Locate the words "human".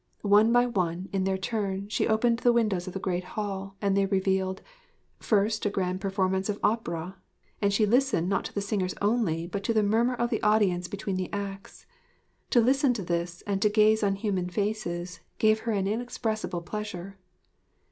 14.15-14.49